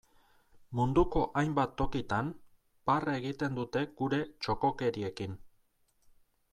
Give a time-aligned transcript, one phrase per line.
[0.79, 2.33] Munduko hainbat tokitan,
[2.91, 5.41] barre egiten dute gure txokokeriekin.